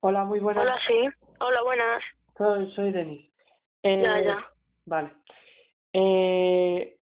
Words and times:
Hola, 0.00 0.24
muy 0.24 0.40
buenas. 0.40 0.64
Hola, 0.64 0.78
sí. 0.86 1.08
Hola, 1.40 1.62
buenas. 1.62 2.02
Soy, 2.36 2.70
soy 2.72 2.92
Denis. 2.92 3.30
Eh, 3.82 4.00
Ya, 4.02 4.20
ya. 4.20 4.46
Vale. 4.86 5.10
Eh, 5.92 6.96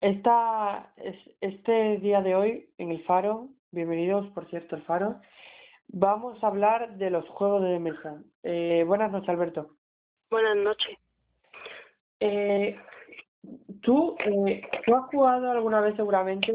esta, 0.00 0.92
es- 0.96 1.30
este 1.40 1.96
día 1.98 2.20
de 2.20 2.34
hoy 2.34 2.70
en 2.78 2.90
el 2.90 3.02
Faro, 3.04 3.48
bienvenidos 3.70 4.26
por 4.28 4.48
cierto 4.50 4.76
al 4.76 4.82
Faro, 4.82 5.20
vamos 5.88 6.42
a 6.42 6.48
hablar 6.48 6.96
de 6.96 7.10
los 7.10 7.26
juegos 7.28 7.62
de 7.62 7.78
mesa. 7.78 8.22
Eh, 8.42 8.84
buenas 8.86 9.10
noches, 9.10 9.28
Alberto. 9.30 9.70
Buenas 10.30 10.56
noches. 10.56 10.98
Eh, 12.20 12.78
tú, 13.82 14.16
eh, 14.20 14.68
tú 14.84 14.94
has 14.94 15.04
jugado 15.10 15.50
alguna 15.50 15.80
vez 15.80 15.96
seguramente 15.96 16.52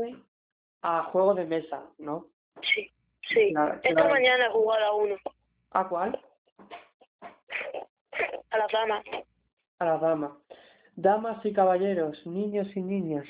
a 0.81 1.03
juegos 1.05 1.35
de 1.37 1.45
mesa, 1.45 1.83
¿no? 1.97 2.27
Sí, 2.61 2.91
sí. 3.27 3.51
Claro, 3.53 3.75
Esta 3.83 3.93
claro. 3.95 4.09
mañana 4.09 4.45
he 4.45 4.49
jugado 4.49 4.85
a 4.85 4.95
uno, 4.95 5.15
¿A 5.71 5.87
cuál? 5.87 6.19
a 8.49 8.57
las 8.57 8.71
damas. 8.71 9.03
A 9.79 9.85
las 9.85 10.01
damas. 10.01 10.31
Damas 10.95 11.45
y 11.45 11.53
caballeros, 11.53 12.25
niños 12.27 12.67
y 12.75 12.81
niñas. 12.81 13.25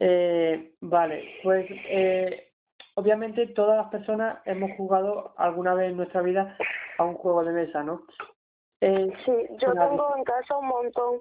Eh, 0.00 0.74
vale, 0.80 1.40
pues 1.42 1.66
eh, 1.70 2.52
obviamente 2.94 3.48
todas 3.48 3.78
las 3.78 3.88
personas 3.88 4.38
hemos 4.44 4.70
jugado 4.76 5.34
alguna 5.36 5.74
vez 5.74 5.90
en 5.90 5.96
nuestra 5.96 6.22
vida 6.22 6.56
a 6.98 7.04
un 7.04 7.14
juego 7.14 7.42
de 7.42 7.50
mesa, 7.50 7.82
¿no? 7.82 8.02
Eh, 8.80 9.12
Sí, 9.24 9.32
yo 9.58 9.72
tengo 9.72 10.16
en 10.16 10.22
casa 10.22 10.56
un 10.56 10.68
montón. 10.68 11.20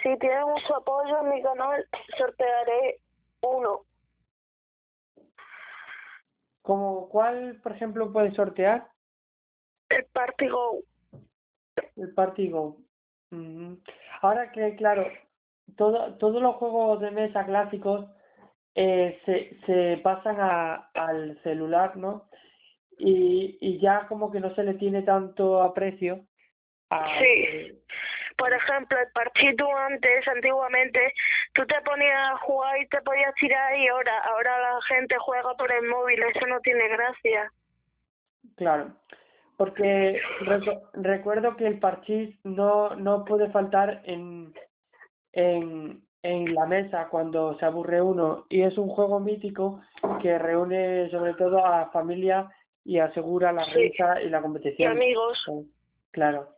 Si 0.00 0.16
tiene 0.18 0.44
mucho 0.44 0.76
apoyo 0.76 1.20
en 1.22 1.30
mi 1.30 1.42
canal, 1.42 1.84
sortearé 2.16 3.00
uno. 3.40 3.80
Como 6.66 7.08
¿Cuál, 7.08 7.60
por 7.62 7.72
ejemplo, 7.72 8.12
puedes 8.12 8.34
sortear? 8.34 8.88
El 9.88 10.04
Party 10.06 10.48
Go. 10.48 10.82
El 11.94 12.12
Party 12.12 12.50
Go. 12.50 12.78
Ahora 14.20 14.50
que, 14.50 14.74
claro, 14.74 15.06
todo, 15.76 16.14
todos 16.14 16.42
los 16.42 16.56
juegos 16.56 17.00
de 17.00 17.12
mesa 17.12 17.46
clásicos 17.46 18.06
eh, 18.74 19.20
se, 19.24 19.56
se 19.64 19.98
pasan 19.98 20.38
a, 20.40 20.90
al 20.94 21.40
celular, 21.44 21.96
¿no? 21.96 22.28
Y, 22.98 23.58
y 23.60 23.78
ya 23.78 24.08
como 24.08 24.32
que 24.32 24.40
no 24.40 24.52
se 24.56 24.64
le 24.64 24.74
tiene 24.74 25.02
tanto 25.02 25.62
aprecio 25.62 26.26
a... 26.90 27.16
Sí. 27.20 27.80
Por 28.36 28.52
ejemplo, 28.52 28.98
el 28.98 29.10
partido 29.12 29.74
antes, 29.76 30.28
antiguamente, 30.28 31.14
tú 31.54 31.64
te 31.66 31.80
ponías 31.82 32.30
a 32.30 32.36
jugar 32.38 32.78
y 32.80 32.86
te 32.88 33.00
podías 33.02 33.34
tirar 33.34 33.76
y 33.78 33.88
ahora, 33.88 34.18
ahora 34.24 34.58
la 34.74 34.82
gente 34.82 35.16
juega 35.18 35.54
por 35.54 35.72
el 35.72 35.88
móvil, 35.88 36.22
eso 36.22 36.46
no 36.46 36.60
tiene 36.60 36.86
gracia. 36.88 37.50
Claro, 38.56 38.92
porque 39.56 40.20
recu- 40.40 40.80
recuerdo 40.94 41.56
que 41.56 41.66
el 41.66 41.78
parchís 41.78 42.38
no, 42.44 42.94
no 42.96 43.24
puede 43.24 43.50
faltar 43.50 44.02
en, 44.04 44.52
en, 45.32 46.02
en 46.22 46.54
la 46.54 46.66
mesa 46.66 47.08
cuando 47.08 47.58
se 47.58 47.64
aburre 47.64 48.00
uno 48.02 48.46
y 48.48 48.62
es 48.62 48.76
un 48.78 48.88
juego 48.88 49.18
mítico 49.20 49.80
que 50.22 50.38
reúne 50.38 51.08
sobre 51.10 51.34
todo 51.34 51.64
a 51.64 51.90
familia 51.90 52.48
y 52.84 52.98
asegura 52.98 53.52
la 53.52 53.64
Sí. 53.64 53.74
risa 53.74 54.20
y 54.22 54.28
la 54.28 54.38
Y 54.38 54.42
competición. 54.42 54.92
amigos, 54.92 55.50
Claro, 56.12 56.48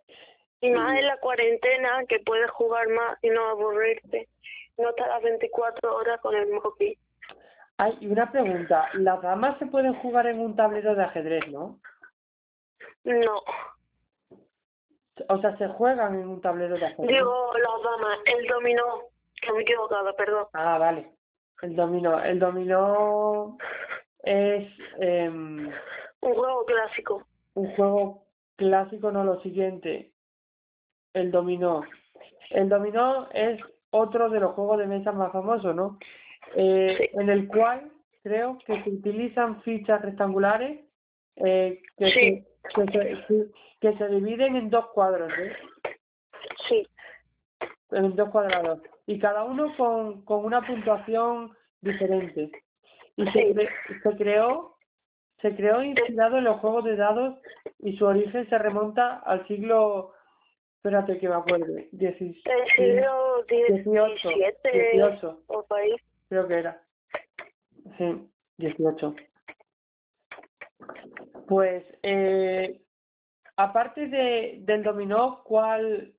y 0.60 0.70
más 0.70 0.98
en 0.98 1.06
la 1.06 1.16
cuarentena, 1.18 2.04
que 2.08 2.18
puedes 2.20 2.50
jugar 2.50 2.88
más 2.88 3.18
y 3.22 3.30
no 3.30 3.46
aburrirte. 3.48 4.28
No 4.76 4.90
estar 4.90 5.08
las 5.08 5.22
24 5.22 5.94
horas 5.96 6.20
con 6.20 6.34
el 6.34 6.48
móvil. 6.52 6.96
hay 7.78 7.96
y 8.00 8.06
una 8.08 8.30
pregunta, 8.30 8.88
las 8.94 9.20
damas 9.22 9.58
se 9.58 9.66
pueden 9.66 9.94
jugar 9.94 10.26
en 10.26 10.40
un 10.40 10.54
tablero 10.56 10.94
de 10.94 11.04
ajedrez, 11.04 11.46
¿no? 11.48 11.78
No, 13.04 13.42
O 15.28 15.38
sea, 15.40 15.56
se 15.56 15.66
juegan 15.68 16.14
en 16.14 16.28
un 16.28 16.40
tablero 16.40 16.76
de 16.76 16.86
ajedrez. 16.86 17.08
digo 17.08 17.52
las 17.54 17.82
damas, 17.82 18.18
el 18.26 18.46
dominó, 18.46 18.84
que 19.40 19.52
me 19.52 19.58
he 19.58 19.62
equivocado, 19.62 20.14
perdón. 20.16 20.46
Ah, 20.52 20.78
vale. 20.78 21.10
El 21.62 21.74
dominó. 21.74 22.22
El 22.22 22.38
dominó 22.38 23.56
es 24.22 24.68
em, 25.00 25.68
Un 26.20 26.34
juego 26.34 26.64
clásico. 26.66 27.26
un 27.54 27.74
juego 27.74 28.22
clásico, 28.56 29.10
no 29.10 29.24
lo 29.24 29.40
siguiente. 29.42 30.12
El 31.14 31.30
dominó. 31.30 31.82
El 32.50 32.68
dominó 32.68 33.28
es 33.32 33.60
otro 33.90 34.28
de 34.30 34.40
los 34.40 34.52
juegos 34.54 34.78
de 34.78 34.86
mesa 34.86 35.12
más 35.12 35.32
famosos, 35.32 35.74
¿no? 35.74 35.98
Eh, 36.54 36.96
Sí. 36.98 37.18
En 37.18 37.28
el 37.30 37.46
cual 37.48 37.90
creo 38.22 38.58
que 38.66 38.82
se 38.82 38.90
utilizan 38.90 39.62
fichas 39.62 40.02
rectangulares 40.02 40.80
eh, 41.36 41.80
que, 41.96 42.06
Sí. 42.10 42.46
se, 42.74 42.74
que, 42.74 42.92
se, 42.92 43.26
que- 43.26 43.46
que 43.80 43.96
se 43.96 44.08
dividen 44.08 44.56
en 44.56 44.70
dos 44.70 44.86
cuadros, 44.88 45.30
¿eh? 45.38 45.52
Sí, 46.68 46.86
en 47.92 48.16
dos 48.16 48.28
cuadrados 48.30 48.80
y 49.06 49.18
cada 49.18 49.44
uno 49.44 49.72
con, 49.76 50.22
con 50.22 50.44
una 50.44 50.60
puntuación 50.66 51.56
diferente 51.80 52.50
y 53.16 53.24
se, 53.30 53.54
cre- 53.54 53.70
se 54.02 54.16
creó 54.16 54.74
se 55.40 55.54
creó 55.54 55.82
inspirado 55.84 56.38
en 56.38 56.44
los 56.44 56.58
juegos 56.60 56.84
de 56.84 56.96
dados 56.96 57.38
y 57.78 57.96
su 57.96 58.04
origen 58.04 58.48
se 58.50 58.58
remonta 58.58 59.18
al 59.20 59.46
siglo 59.46 60.12
espérate 60.78 61.18
que 61.18 61.28
me 61.28 61.34
acuerde 61.34 61.88
dieci- 61.92 62.40
el 62.44 62.68
siglo 62.76 63.42
dieciocho, 63.48 64.28
XVII 64.30 64.72
dieciocho, 64.72 65.42
o 65.48 65.62
país. 65.64 66.00
creo 66.28 66.46
que 66.48 66.54
era 66.54 66.82
sí 67.98 68.28
18 68.58 69.14
pues 71.46 71.84
eh, 72.02 72.80
aparte 73.56 74.06
de 74.08 74.58
del 74.60 74.82
dominó 74.82 75.42
cuál 75.44 76.14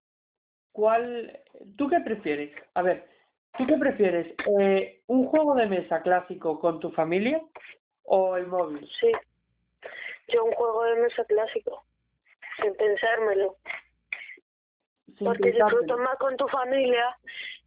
¿Cuál, 0.71 1.41
tú 1.77 1.89
qué 1.89 1.99
prefieres? 1.99 2.51
A 2.75 2.83
ver, 2.83 3.05
¿tú 3.57 3.65
qué 3.65 3.75
prefieres? 3.75 4.33
Eh, 4.61 5.01
¿Un 5.07 5.25
juego 5.25 5.55
de 5.55 5.65
mesa 5.65 6.01
clásico 6.03 6.59
con 6.59 6.79
tu 6.79 6.91
familia 6.91 7.41
o 8.03 8.37
el 8.37 8.47
móvil? 8.47 8.87
Sí. 9.01 9.11
Yo 10.29 10.45
un 10.45 10.53
juego 10.53 10.83
de 10.85 11.01
mesa 11.01 11.25
clásico, 11.25 11.83
sin 12.61 12.73
pensármelo. 12.75 13.57
Porque 15.17 15.51
disfrutas 15.51 15.97
más 15.97 16.17
con 16.17 16.37
tu 16.37 16.47
familia 16.47 17.17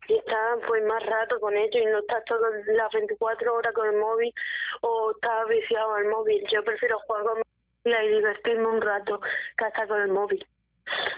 y 0.08 0.14
estás 0.14 0.58
pues 0.66 0.84
más 0.84 1.04
rato 1.06 1.38
con 1.40 1.56
ellos 1.56 1.82
y 1.82 1.86
no 1.86 1.98
estás 1.98 2.24
todas 2.24 2.52
las 2.66 2.92
24 2.92 3.54
horas 3.54 3.72
con 3.72 3.88
el 3.88 4.00
móvil 4.00 4.32
o 4.80 5.12
estás 5.12 5.48
viciado 5.48 5.94
al 5.94 6.08
móvil. 6.08 6.44
Yo 6.50 6.62
prefiero 6.64 6.98
jugar 7.00 7.24
con 7.24 7.38
mi 7.38 7.42
familia 7.82 8.04
y 8.04 8.16
divertirme 8.16 8.66
un 8.66 8.80
rato 8.80 9.20
que 9.56 9.66
estar 9.66 9.88
con 9.88 10.00
el 10.00 10.08
móvil. 10.08 10.46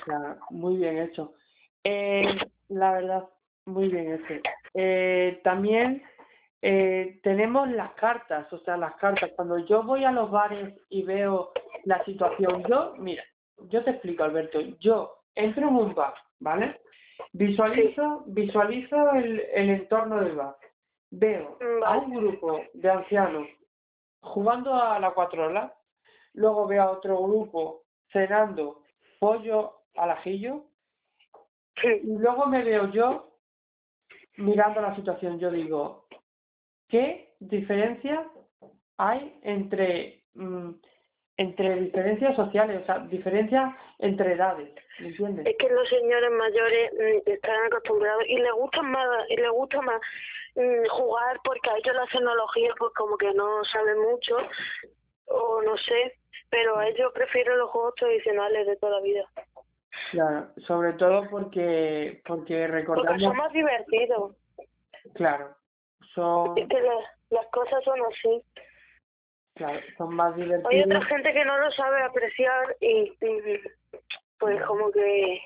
Ya, 0.06 0.36
muy 0.50 0.76
bien 0.76 0.98
hecho. 0.98 1.34
Eh, 1.82 2.36
la 2.68 2.92
verdad, 2.92 3.24
muy 3.66 3.88
bien 3.88 4.14
hecho. 4.14 4.40
Eh, 4.74 5.40
también 5.44 6.02
eh, 6.62 7.20
tenemos 7.22 7.70
las 7.70 7.92
cartas, 7.92 8.50
o 8.52 8.58
sea, 8.60 8.76
las 8.76 8.94
cartas. 8.96 9.30
Cuando 9.36 9.58
yo 9.58 9.82
voy 9.82 10.04
a 10.04 10.12
los 10.12 10.30
bares 10.30 10.74
y 10.88 11.02
veo 11.02 11.52
la 11.84 12.02
situación, 12.04 12.64
yo, 12.68 12.94
mira, 12.98 13.22
yo 13.68 13.84
te 13.84 13.90
explico, 13.90 14.24
Alberto, 14.24 14.60
yo 14.80 15.23
entro 15.34 15.68
en 15.68 15.76
un 15.76 15.94
bar, 15.94 16.14
¿vale? 16.40 16.80
Visualizo, 17.32 18.24
visualizo 18.26 19.12
el, 19.12 19.40
el 19.54 19.70
entorno 19.70 20.20
del 20.20 20.36
bar. 20.36 20.56
Veo 21.10 21.58
a 21.84 21.98
un 21.98 22.14
grupo 22.14 22.60
de 22.72 22.90
ancianos 22.90 23.46
jugando 24.20 24.74
a 24.74 24.98
la 24.98 25.12
cuatrola, 25.12 25.72
luego 26.32 26.66
veo 26.66 26.82
a 26.82 26.90
otro 26.90 27.22
grupo 27.22 27.82
cenando 28.12 28.82
pollo 29.20 29.84
al 29.96 30.10
ajillo 30.10 30.64
y 31.82 32.18
luego 32.18 32.46
me 32.46 32.62
veo 32.62 32.90
yo 32.90 33.38
mirando 34.36 34.80
la 34.80 34.94
situación. 34.96 35.38
Yo 35.38 35.50
digo, 35.50 36.06
¿qué 36.88 37.34
diferencia 37.38 38.28
hay 38.96 39.38
entre 39.42 40.24
mm, 40.34 40.70
entre 41.36 41.76
diferencias 41.76 42.36
sociales, 42.36 42.82
o 42.82 42.86
sea, 42.86 42.98
diferencias 43.00 43.74
entre 43.98 44.32
edades, 44.34 44.70
¿me 45.00 45.08
entiendes? 45.08 45.46
Es 45.46 45.56
que 45.58 45.68
los 45.68 45.88
señores 45.88 46.30
mayores 46.30 46.92
mm, 46.92 47.30
están 47.30 47.66
acostumbrados 47.66 48.24
y 48.28 48.38
les 48.38 48.52
gusta 48.52 48.82
más 48.82 49.06
y 49.28 49.36
les 49.36 49.50
gusta 49.50 49.80
más 49.82 50.00
mm, 50.54 50.86
jugar 50.90 51.40
porque 51.44 51.70
a 51.70 51.76
ellos 51.76 51.94
la 51.94 52.06
tecnología 52.06 52.72
pues 52.78 52.92
como 52.94 53.16
que 53.16 53.32
no 53.34 53.64
saben 53.64 53.98
mucho 54.00 54.36
o 55.26 55.62
no 55.62 55.76
sé, 55.76 56.14
pero 56.50 56.78
a 56.78 56.86
ellos 56.88 57.12
prefieren 57.12 57.58
los 57.58 57.70
juegos 57.70 57.94
tradicionales 57.96 58.66
de 58.66 58.76
toda 58.76 58.98
la 58.98 59.00
vida. 59.02 59.24
Claro, 60.10 60.48
sobre 60.66 60.92
todo 60.94 61.28
porque 61.30 62.20
porque 62.26 62.66
Porque 62.66 62.66
recordamos, 62.68 63.22
son 63.22 63.36
más 63.36 63.52
divertidos. 63.52 64.36
claro, 65.14 65.56
son 66.14 66.56
Es 66.58 66.68
que 66.68 66.80
las, 66.80 67.04
las 67.30 67.46
cosas 67.46 67.82
son 67.84 67.98
así. 68.02 68.42
Claro, 69.54 69.80
son 69.96 70.14
más 70.14 70.34
Hay 70.34 70.42
divertidos. 70.42 70.86
otra 70.86 71.04
gente 71.06 71.32
que 71.32 71.44
no 71.44 71.58
lo 71.58 71.70
sabe 71.72 72.02
apreciar 72.02 72.76
y, 72.80 73.12
y, 73.20 73.60
pues 74.38 74.62
como 74.66 74.90
que 74.90 75.40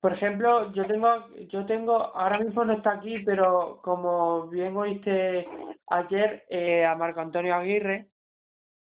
Por 0.00 0.12
ejemplo, 0.12 0.72
yo 0.72 0.86
tengo, 0.86 1.28
yo 1.48 1.66
tengo, 1.66 1.94
ahora 2.14 2.38
mismo 2.38 2.64
no 2.64 2.74
está 2.74 2.92
aquí, 2.92 3.18
pero 3.20 3.80
como 3.82 4.46
bien 4.48 4.76
oíste 4.76 5.48
ayer 5.88 6.44
eh, 6.48 6.84
a 6.84 6.94
Marco 6.94 7.20
Antonio 7.20 7.54
Aguirre, 7.54 8.06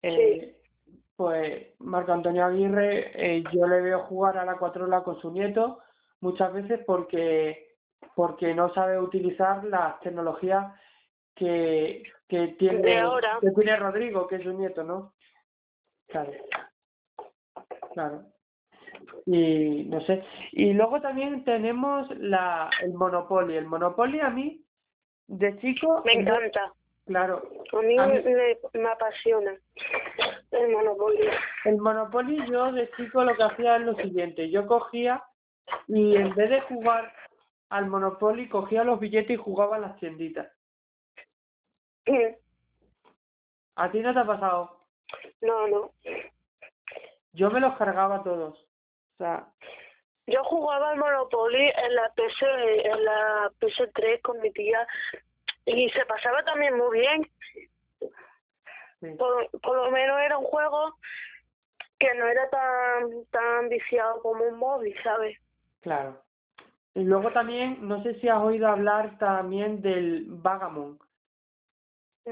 eh, 0.02 0.56
pues 1.16 1.74
Marco 1.78 2.12
Antonio 2.12 2.44
Aguirre, 2.44 3.12
eh, 3.14 3.44
yo 3.52 3.66
le 3.66 3.80
veo 3.80 4.00
jugar 4.00 4.38
a 4.38 4.44
la 4.44 4.56
cuatrola 4.56 5.02
con 5.02 5.20
su 5.20 5.30
nieto 5.30 5.80
muchas 6.20 6.52
veces 6.52 6.80
porque, 6.86 7.76
porque 8.14 8.54
no 8.54 8.72
sabe 8.74 8.98
utilizar 8.98 9.64
las 9.64 9.98
tecnologías 10.00 10.72
que, 11.34 12.02
que 12.28 12.48
tiene, 12.58 12.98
ahora. 13.00 13.38
que 13.40 13.50
tiene 13.50 13.76
Rodrigo, 13.76 14.26
que 14.28 14.36
es 14.36 14.42
su 14.42 14.52
nieto, 14.52 14.84
¿no? 14.84 15.14
Claro. 16.08 16.32
Claro. 17.94 18.22
Y 19.26 19.84
no 19.84 20.00
sé. 20.02 20.24
Y 20.52 20.72
luego 20.72 21.00
también 21.00 21.44
tenemos 21.44 22.08
la, 22.18 22.70
el 22.82 22.92
Monopoly. 22.94 23.56
El 23.56 23.66
Monopoly 23.66 24.20
a 24.20 24.30
mí, 24.30 24.62
de 25.26 25.58
chico... 25.58 26.02
Me 26.04 26.12
encanta. 26.14 26.72
Claro. 27.06 27.42
A 27.72 27.80
mí, 27.82 27.98
A 27.98 28.06
mí- 28.06 28.20
Me, 28.22 28.58
me 28.80 28.88
apasiona 28.88 29.56
el 30.50 30.68
Monopoly. 30.72 31.28
El 31.64 31.78
Monopoly 31.78 32.46
yo 32.50 32.70
de 32.72 32.90
chico 32.92 33.24
lo 33.24 33.34
que 33.34 33.42
hacía 33.44 33.76
es 33.76 33.82
lo 33.82 33.94
siguiente. 33.96 34.50
Yo 34.50 34.66
cogía 34.66 35.22
y 35.86 36.16
en 36.16 36.34
vez 36.34 36.50
de 36.50 36.60
jugar 36.62 37.12
al 37.70 37.86
Monopoly, 37.86 38.48
cogía 38.48 38.84
los 38.84 38.98
billetes 39.00 39.30
y 39.32 39.36
jugaba 39.36 39.76
en 39.76 39.82
las 39.82 39.96
tienditas. 39.98 40.48
¿A 43.76 43.90
ti 43.90 44.00
no 44.00 44.12
te 44.12 44.20
ha 44.20 44.26
pasado? 44.26 44.78
No, 45.40 45.66
no. 45.68 45.92
Yo 47.32 47.50
me 47.50 47.60
los 47.60 47.76
cargaba 47.76 48.22
todos. 48.22 48.58
O 48.58 49.16
sea, 49.18 49.46
Yo 50.26 50.42
jugaba 50.44 50.90
al 50.90 50.98
Monopoly 50.98 51.72
en 51.76 51.94
la 51.94 52.12
PS, 52.14 52.42
en 52.84 53.04
la 53.04 53.50
PS3 53.60 54.20
con 54.22 54.40
mi 54.40 54.50
tía 54.52 54.86
y 55.64 55.88
se 55.90 56.04
pasaba 56.06 56.42
también 56.44 56.76
muy 56.76 57.00
bien. 57.00 57.22
sí. 59.00 59.14
Por, 59.16 59.48
por 59.60 59.76
lo 59.76 59.90
menos 59.90 60.18
era 60.20 60.38
un 60.38 60.44
juego 60.44 60.96
que 61.98 62.14
no 62.14 62.26
era 62.26 62.48
tan 62.50 63.24
tan 63.30 63.68
viciado 63.68 64.20
como 64.22 64.44
un 64.44 64.58
móvil, 64.58 64.94
¿sabes? 65.02 65.38
Claro. 65.80 66.22
Y 66.94 67.04
luego 67.04 67.30
también, 67.32 67.78
no 67.86 68.02
sé 68.02 68.14
si 68.20 68.28
has 68.28 68.40
oído 68.42 68.66
hablar 68.68 69.18
también 69.18 69.80
del 69.82 70.26
Vagamon. 70.28 70.98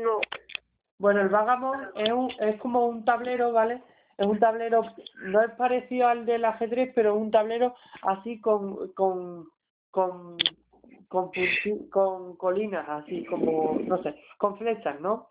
No. 0.02 0.20
Bueno, 0.98 1.20
el 1.20 1.28
Vagamon 1.28 1.88
es, 1.94 2.10
un, 2.10 2.30
es 2.40 2.56
como 2.60 2.86
un 2.86 3.04
tablero, 3.04 3.52
¿vale? 3.52 3.82
Es 4.16 4.26
un 4.26 4.38
tablero, 4.38 4.82
no 5.24 5.42
es 5.42 5.50
parecido 5.52 6.08
al 6.08 6.24
del 6.24 6.44
ajedrez, 6.46 6.92
pero 6.94 7.14
es 7.14 7.20
un 7.20 7.30
tablero 7.30 7.74
así 8.02 8.40
con, 8.40 8.92
con, 8.94 9.46
con, 9.90 10.38
con, 11.08 12.36
colinas, 12.36 12.88
así 12.88 13.24
como, 13.26 13.78
no 13.84 14.02
sé, 14.02 14.14
con 14.38 14.56
flechas, 14.56 14.98
¿no? 15.00 15.28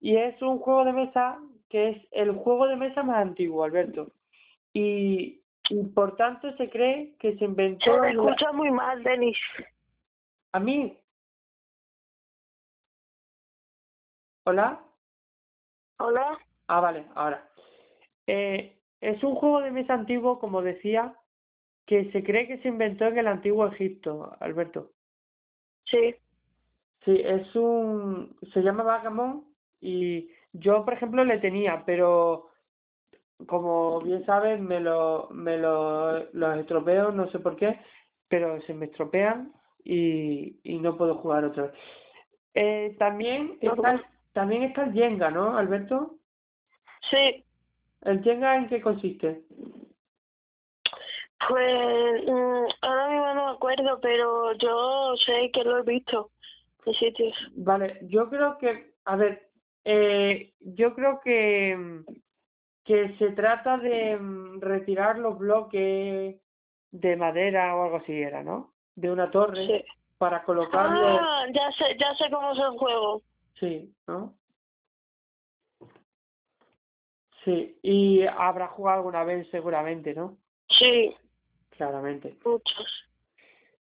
Y 0.00 0.16
es 0.16 0.40
un 0.40 0.58
juego 0.60 0.84
de 0.84 0.92
mesa 0.92 1.40
que 1.68 1.88
es 1.90 2.06
el 2.12 2.32
juego 2.32 2.68
de 2.68 2.76
mesa 2.76 3.02
más 3.02 3.16
antiguo, 3.18 3.64
Alberto. 3.64 4.12
Y, 4.72 5.40
y 5.68 5.82
por 5.94 6.14
tanto 6.16 6.56
se 6.56 6.70
cree 6.70 7.14
que 7.18 7.32
se 7.32 7.38
Se 7.40 7.44
inventó... 7.44 7.98
la- 7.98 8.10
escucha 8.10 8.52
muy 8.52 8.70
mal, 8.70 9.02
Denis. 9.02 9.38
¿A 10.52 10.60
mí? 10.60 10.96
¿Hola? 14.48 14.80
¿Hola? 15.98 16.38
Ah, 16.68 16.80
vale, 16.80 17.04
ahora. 17.14 17.50
Eh, 18.26 18.78
es 18.98 19.22
un 19.22 19.34
juego 19.34 19.60
de 19.60 19.70
mesa 19.70 19.92
antiguo, 19.92 20.38
como 20.38 20.62
decía, 20.62 21.14
que 21.84 22.10
se 22.12 22.24
cree 22.24 22.48
que 22.48 22.56
se 22.62 22.68
inventó 22.68 23.04
en 23.04 23.18
el 23.18 23.26
antiguo 23.26 23.66
Egipto, 23.66 24.34
Alberto. 24.40 24.92
Sí. 25.84 26.14
Sí, 27.04 27.20
es 27.22 27.54
un... 27.56 28.38
se 28.54 28.62
llama 28.62 28.84
Vagamon 28.84 29.44
y 29.82 30.30
yo, 30.54 30.82
por 30.82 30.94
ejemplo, 30.94 31.26
le 31.26 31.40
tenía, 31.40 31.82
pero 31.84 32.48
como 33.46 34.00
bien 34.00 34.24
sabes, 34.24 34.58
me 34.58 34.80
lo, 34.80 35.28
me 35.30 35.58
lo, 35.58 36.24
los 36.32 36.56
estropeo, 36.56 37.12
no 37.12 37.30
sé 37.32 37.38
por 37.38 37.54
qué, 37.56 37.78
pero 38.28 38.62
se 38.62 38.72
me 38.72 38.86
estropean 38.86 39.52
y, 39.84 40.58
y 40.62 40.78
no 40.78 40.96
puedo 40.96 41.16
jugar 41.16 41.44
otra 41.44 41.64
vez. 41.64 41.74
Eh, 42.54 42.96
también 42.98 43.58
está, 43.60 44.02
también 44.38 44.62
está 44.62 44.84
el 44.84 44.92
Jenga, 44.92 45.32
¿no, 45.32 45.56
Alberto? 45.58 46.14
Sí. 47.10 47.44
¿El 48.02 48.22
Jenga 48.22 48.54
en 48.54 48.68
qué 48.68 48.80
consiste? 48.80 49.42
Pues 51.48 52.24
mm, 52.24 52.64
ahora 52.82 53.08
mismo 53.08 53.34
no 53.34 53.46
me 53.46 53.50
acuerdo, 53.56 53.98
pero 54.00 54.52
yo 54.52 55.16
sé 55.16 55.50
que 55.50 55.64
lo 55.64 55.78
he 55.78 55.82
visto 55.82 56.30
en 56.86 56.94
sitios. 56.94 57.36
Vale, 57.56 57.98
yo 58.02 58.30
creo 58.30 58.58
que, 58.58 58.92
a 59.06 59.16
ver, 59.16 59.48
eh, 59.84 60.52
yo 60.60 60.94
creo 60.94 61.18
que, 61.20 62.04
que 62.84 63.16
se 63.18 63.32
trata 63.32 63.76
de 63.78 64.16
mm, 64.18 64.60
retirar 64.60 65.18
los 65.18 65.36
bloques 65.36 66.36
de 66.92 67.16
madera 67.16 67.74
o 67.74 67.82
algo 67.86 67.96
así 67.96 68.12
era, 68.12 68.44
¿no? 68.44 68.72
De 68.94 69.10
una 69.10 69.32
torre 69.32 69.66
Sí. 69.66 69.84
para 70.16 70.44
colocarlo, 70.44 71.18
Ah, 71.20 71.44
ya 71.52 71.72
sé, 71.72 71.96
ya 71.98 72.14
sé 72.14 72.30
cómo 72.30 72.52
es 72.52 72.58
el 72.58 72.78
juego. 72.78 73.22
Sí, 73.60 73.94
¿no? 74.06 74.34
Sí, 77.44 77.78
y 77.82 78.26
habrá 78.26 78.68
jugado 78.68 78.98
alguna 78.98 79.24
vez 79.24 79.48
seguramente, 79.50 80.14
¿no? 80.14 80.36
Sí, 80.68 81.14
Claramente. 81.70 82.36
muchos. 82.44 83.08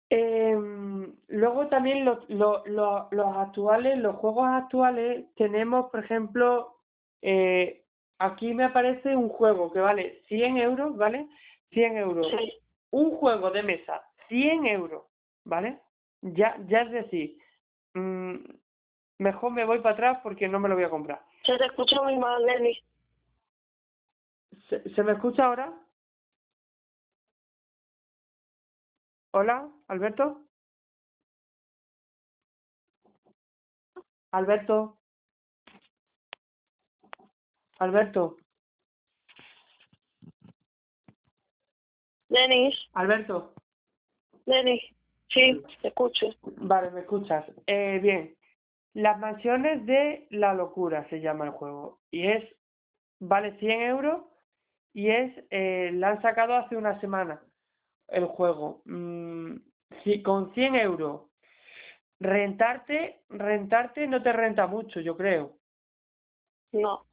Em, 0.10 1.14
luego 1.28 1.68
también 1.68 2.06
los, 2.06 2.20
actuales, 3.36 3.98
los 3.98 4.16
juegos 4.16 4.48
actuales, 4.48 5.26
tenemos, 5.36 5.90
por 5.92 6.04
ejemplo, 6.04 6.78
eh, 7.22 7.84
aquí 8.20 8.54
me 8.54 8.66
aparece 8.66 9.16
un 9.16 9.30
juego 9.30 9.72
que 9.74 9.80
vale 9.80 10.22
100 10.28 10.58
euros, 10.58 10.96
¿vale? 10.96 11.28
100 11.72 11.98
euros. 11.98 12.28
Sí. 12.30 12.54
Un 12.92 13.12
juego 13.18 13.52
de 13.52 13.64
mesa, 13.64 14.02
100 14.30 14.66
euros, 14.68 15.04
¿vale? 15.44 15.80
Ya, 16.22 16.58
ya 16.68 16.82
es 16.82 16.92
decir, 16.92 17.38
mm, 17.96 18.36
mejor 19.18 19.52
me 19.52 19.66
voy 19.66 19.80
para 19.80 19.94
atrás 19.94 20.20
porque 20.24 20.48
no 20.48 20.60
me 20.60 20.70
lo 20.70 20.76
voy 20.76 20.84
a 20.84 20.90
comprar. 20.90 21.22
Se 21.46 21.58
te 21.58 21.66
escucha 21.66 22.02
muy 22.02 22.18
mal, 22.18 22.44
Denis. 22.46 22.78
¿Se, 24.70 24.90
¿se 24.94 25.04
me 25.04 25.14
escucha 25.14 25.46
ahora? 25.46 25.74
Hola, 29.32 29.68
Alberto. 29.88 30.42
Alberto. 34.32 34.98
Alberto. 37.80 38.38
Denis, 42.30 42.76
Alberto. 42.94 43.54
Denis. 44.46 44.82
Sí, 45.30 45.62
te 45.82 45.88
escucho. 45.90 46.28
Vale, 46.58 46.92
me 46.92 47.02
escuchas. 47.02 47.46
Eh, 47.68 48.00
bien. 48.02 48.36
Las 48.94 49.20
mansiones 49.20 49.86
de 49.86 50.28
la 50.30 50.54
locura 50.54 51.08
se 51.10 51.20
llama 51.20 51.46
el 51.46 51.52
juego. 51.52 52.02
Y 52.12 52.28
es, 52.28 52.44
vale 53.20 53.58
100 53.60 53.82
euros 53.82 54.22
y 54.94 55.10
es, 55.10 55.34
eh, 55.50 55.92
la 55.94 56.10
han 56.10 56.22
sacado 56.22 56.56
hace 56.56 56.78
una 56.78 57.00
semana 57.02 57.42
el 58.08 58.26
juego. 58.26 58.84
Mm, 58.86 59.56
si 60.04 60.22
con 60.22 60.54
100 60.54 60.76
euros 60.76 61.22
rentarte, 62.20 63.24
rentarte 63.30 64.08
no 64.08 64.22
te 64.22 64.32
renta 64.32 64.68
mucho, 64.68 65.00
yo 65.00 65.18
creo. 65.18 65.58
No. 66.72 67.06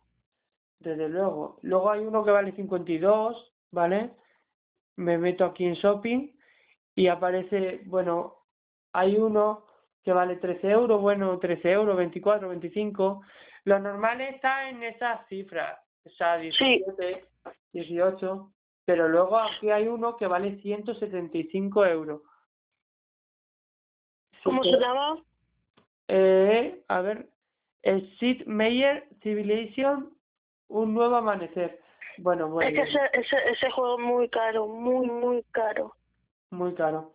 Desde 0.78 1.08
luego. 1.08 1.58
Luego 1.62 1.90
hay 1.90 2.00
uno 2.00 2.24
que 2.24 2.30
vale 2.30 2.52
52, 2.52 3.54
¿vale? 3.70 4.10
Me 4.96 5.18
meto 5.18 5.44
aquí 5.44 5.64
en 5.64 5.74
shopping 5.74 6.30
y 6.94 7.06
aparece, 7.08 7.82
bueno, 7.86 8.36
hay 8.92 9.16
uno 9.16 9.66
que 10.02 10.12
vale 10.12 10.36
13 10.36 10.70
euros, 10.70 11.00
bueno, 11.00 11.38
13 11.38 11.72
euros, 11.72 11.96
24, 11.96 12.48
25. 12.48 13.22
Lo 13.64 13.78
normal 13.78 14.20
está 14.20 14.68
en 14.68 14.82
esas 14.82 15.26
cifras, 15.28 15.78
o 16.04 16.10
sea, 16.10 16.38
17, 16.38 17.24
18, 17.72 18.52
pero 18.84 19.08
luego 19.08 19.38
aquí 19.38 19.70
hay 19.70 19.86
uno 19.88 20.16
que 20.16 20.26
vale 20.26 20.60
175 20.60 21.86
euros. 21.86 22.22
¿Cómo 24.42 24.64
se 24.64 24.78
llama? 24.78 25.22
eh, 26.08 26.82
a 26.88 27.00
ver, 27.02 27.28
el 27.82 28.18
Sid 28.18 28.46
Meier 28.46 29.06
Civilization, 29.22 30.16
un 30.68 30.94
nuevo 30.94 31.16
amanecer. 31.16 31.80
Bueno, 32.18 32.48
muy 32.48 32.64
es 32.64 32.72
que 32.72 32.82
ese, 32.82 33.00
ese, 33.12 33.36
ese 33.50 33.70
juego 33.70 33.98
es 33.98 34.04
muy 34.04 34.28
caro, 34.28 34.66
muy, 34.66 35.06
muy 35.06 35.42
caro. 35.52 35.94
muy 36.50 36.74
caro. 36.74 37.12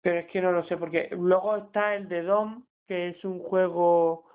Pero 0.00 0.20
es 0.20 0.26
que 0.28 0.40
no 0.40 0.52
lo 0.52 0.64
sé, 0.64 0.76
porque 0.76 1.08
luego 1.12 1.56
está 1.56 1.94
el 1.94 2.08
de 2.08 2.22
Dom, 2.22 2.64
que 2.86 3.08
es 3.08 3.24
un 3.24 3.40
juego 3.40 4.28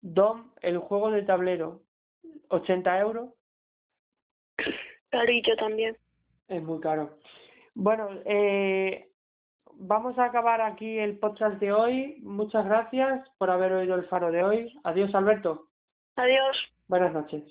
Dom, 0.00 0.52
el 0.60 0.78
juego 0.78 1.10
de 1.10 1.22
tablero, 1.22 1.82
80 2.48 2.98
euros, 3.00 3.30
Carillo 5.10 5.56
también. 5.56 5.96
es 6.48 6.62
muy 6.62 6.80
caro. 6.80 7.18
Bueno, 7.74 8.08
eh, 8.24 9.10
vamos 9.74 10.18
a 10.18 10.24
acabar 10.24 10.60
aquí 10.60 10.98
el 10.98 11.18
podcast 11.18 11.58
de 11.60 11.72
hoy. 11.72 12.18
Muchas 12.22 12.64
gracias 12.64 13.28
por 13.38 13.50
haber 13.50 13.72
oído 13.72 13.94
el 13.94 14.06
faro 14.06 14.30
de 14.30 14.42
hoy. 14.42 14.80
Adiós, 14.84 15.14
Alberto. 15.14 15.68
Adiós. 16.16 16.56
Buenas 16.88 17.12
noches. 17.12 17.42